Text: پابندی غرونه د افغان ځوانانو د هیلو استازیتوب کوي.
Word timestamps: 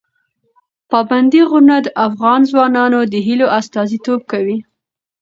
پابندی 0.91 1.41
غرونه 1.49 1.75
د 1.81 1.87
افغان 2.07 2.41
ځوانانو 2.51 2.99
د 3.13 3.15
هیلو 3.27 3.47
استازیتوب 3.59 4.21
کوي. 4.31 4.57